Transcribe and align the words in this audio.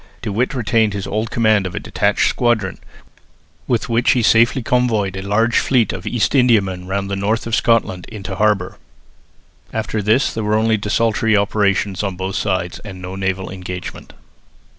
De 0.23 0.31
With 0.31 0.55
retained 0.55 0.93
his 0.95 1.05
old 1.05 1.29
command 1.29 1.67
of 1.67 1.75
a 1.75 1.79
detached 1.79 2.27
squadron, 2.27 2.79
with 3.67 3.87
which 3.87 4.13
he 4.13 4.23
safely 4.23 4.63
convoyed 4.63 5.15
a 5.15 5.21
large 5.21 5.59
fleet 5.59 5.93
of 5.93 6.07
East 6.07 6.33
Indiamen 6.33 6.87
round 6.87 7.07
the 7.07 7.15
north 7.15 7.45
of 7.45 7.53
Scotland 7.53 8.07
into 8.09 8.37
harbour. 8.37 8.79
After 9.71 10.01
this 10.01 10.33
there 10.33 10.43
were 10.43 10.57
only 10.57 10.75
desultory 10.77 11.37
operations 11.37 12.01
on 12.01 12.15
both 12.15 12.35
sides 12.35 12.79
and 12.79 12.99
no 12.99 13.15
naval 13.15 13.51
engagement. 13.51 14.13